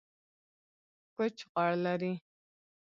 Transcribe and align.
کوچ 1.15 1.35
غوړ 1.53 1.71
لري 1.85 2.13